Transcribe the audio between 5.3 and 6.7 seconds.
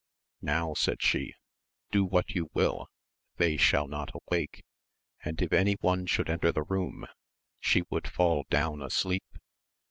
if any one ehould enter the